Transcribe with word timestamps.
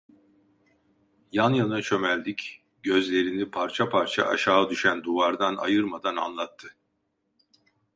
Yan 1.31 1.53
yana 1.53 1.81
çömeldik, 1.81 2.63
gözlerini 2.83 3.51
parça 3.51 3.89
parça 3.89 4.25
aşağı 4.25 4.69
düşen 4.69 5.03
duvardan 5.03 5.55
ayırmadan 5.55 6.15
anlattı: 6.15 6.75